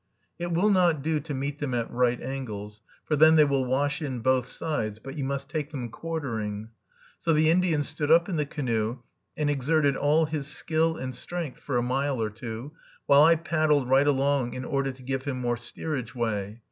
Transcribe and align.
It 0.39 0.51
will 0.51 0.71
not 0.71 1.03
do 1.03 1.19
to 1.19 1.33
meet 1.35 1.59
them 1.59 1.75
at 1.75 1.91
right 1.91 2.19
angles, 2.19 2.81
for 3.05 3.15
then 3.15 3.35
they 3.35 3.45
will 3.45 3.65
wash 3.65 4.01
in 4.01 4.21
both 4.21 4.47
sides, 4.49 4.97
but 4.97 5.15
you 5.15 5.23
must 5.23 5.47
take 5.47 5.69
them 5.69 5.89
quartering. 5.91 6.69
So 7.19 7.33
the 7.33 7.51
Indian 7.51 7.83
stood 7.83 8.09
up 8.09 8.27
in 8.27 8.35
the 8.35 8.47
canoe, 8.47 9.03
and 9.37 9.47
exerted 9.47 9.95
all 9.95 10.25
his 10.25 10.47
skill 10.47 10.97
and 10.97 11.13
strength 11.13 11.59
for 11.59 11.77
a 11.77 11.83
mile 11.83 12.19
or 12.19 12.31
two, 12.31 12.71
while 13.05 13.21
I 13.23 13.35
paddled 13.35 13.91
right 13.91 14.07
along 14.07 14.53
in 14.55 14.65
order 14.65 14.91
to 14.91 15.03
give 15.03 15.25
him 15.25 15.39
more 15.39 15.55
steerage 15.55 16.15
way. 16.15 16.59